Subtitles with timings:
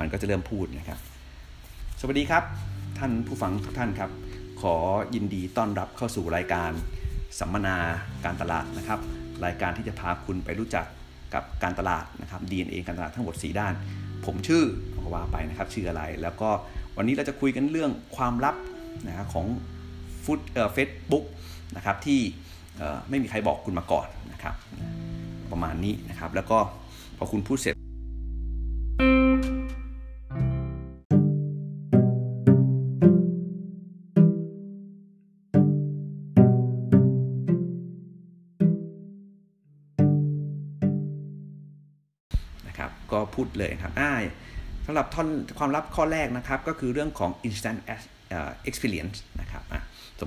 [0.00, 0.98] มันก็จะเริ่มพูดนะครับ
[2.00, 2.44] สวัสดีครับ
[2.98, 4.10] ท่านผู้ฟังทุกท่านครับ
[4.62, 4.74] ขอ
[5.14, 6.70] ยินดีต้อนรับเข้าสู่รายการ
[7.38, 7.76] สัมมนา
[8.24, 9.00] การตลาดนะครับ
[9.44, 10.86] รายการที่จะพาคุณไปรู้จัก
[11.34, 13.74] กับการตลาดนะครับ DNA การตลาดทั้งหมด 4 ด้าน
[14.24, 14.64] ผมชื่อ
[15.12, 16.50] ว่าไปนะครับชื่ออะไร แล้วก็
[16.96, 18.56] วันนี้เราจะคุยกันเรื่องความลับ
[19.06, 19.46] นะครับของ
[20.24, 21.24] ฟุตเอ่อเฟซบุ๊ก
[21.76, 22.20] นะครับที่
[23.08, 24.54] ไม่มีใครบอกคุณมาก่อนนะครับ
[25.52, 26.58] ประมาณนี้นะครับ แล้วก็
[27.18, 27.74] พอคุณพูดเสร็จ
[43.12, 44.12] ก็พูดเลยครับอ่า
[44.86, 47.78] สำหรับท่อนความลับข้อแรกนะครับ ก็คือเรื่องของ instant
[48.68, 49.62] experience นะครับ
[50.18, 50.26] สมมต